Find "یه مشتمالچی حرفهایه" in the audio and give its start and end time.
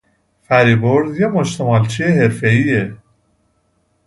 1.19-2.97